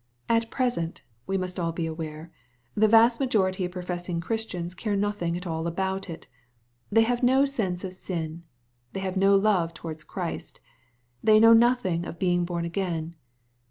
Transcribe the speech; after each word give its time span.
At 0.27 0.49
present, 0.49 1.03
we 1.27 1.37
must 1.37 1.59
all 1.59 1.71
be 1.71 1.85
aware, 1.85 2.31
the 2.73 2.87
vast 2.87 3.19
majority 3.19 3.65
of 3.65 3.71
professing 3.71 4.19
Christians 4.19 4.73
care 4.73 4.95
nothing 4.95 5.37
at 5.37 5.45
all 5.45 5.67
about 5.67 6.09
it. 6.09 6.25
They 6.91 7.03
have 7.03 7.21
no 7.21 7.45
sense 7.45 7.83
of 7.83 7.93
sin. 7.93 8.43
They 8.93 9.01
have 9.01 9.15
no 9.15 9.35
love 9.35 9.75
towards 9.75 10.03
Christ. 10.03 10.59
They 11.23 11.39
know 11.39 11.53
nothing 11.53 12.07
of 12.07 12.17
being 12.17 12.45
bom 12.45 12.65
again. 12.65 13.13